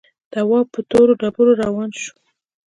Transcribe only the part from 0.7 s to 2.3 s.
پر تورو ډبرو روان شو.